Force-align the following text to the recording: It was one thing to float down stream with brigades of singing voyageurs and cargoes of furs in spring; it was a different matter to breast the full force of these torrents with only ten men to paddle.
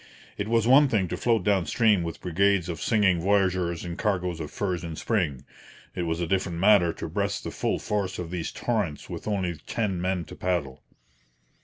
It 0.35 0.47
was 0.47 0.65
one 0.67 0.87
thing 0.87 1.07
to 1.09 1.15
float 1.15 1.43
down 1.43 1.67
stream 1.67 2.01
with 2.01 2.21
brigades 2.21 2.69
of 2.69 2.81
singing 2.81 3.21
voyageurs 3.21 3.85
and 3.85 3.99
cargoes 3.99 4.39
of 4.39 4.49
furs 4.49 4.83
in 4.83 4.95
spring; 4.95 5.45
it 5.93 6.07
was 6.07 6.19
a 6.19 6.25
different 6.25 6.57
matter 6.57 6.91
to 6.93 7.07
breast 7.07 7.43
the 7.43 7.51
full 7.51 7.77
force 7.77 8.17
of 8.17 8.31
these 8.31 8.51
torrents 8.51 9.11
with 9.11 9.27
only 9.27 9.57
ten 9.67 10.01
men 10.01 10.25
to 10.25 10.35
paddle. 10.35 10.81